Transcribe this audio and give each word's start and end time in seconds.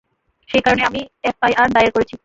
সেই 0.49 0.61
কারণেই 0.61 0.87
আমি 0.89 1.01
এফআইআর 1.23 1.67
দায়ের 1.73 1.91
করেছি। 1.95 2.15